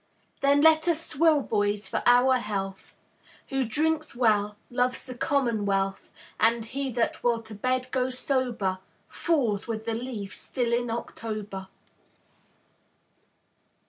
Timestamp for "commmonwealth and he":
5.13-6.91